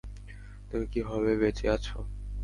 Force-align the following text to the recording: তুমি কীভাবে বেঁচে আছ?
তুমি 0.69 0.85
কীভাবে 0.93 1.31
বেঁচে 1.41 1.65
আছ? 1.69 1.85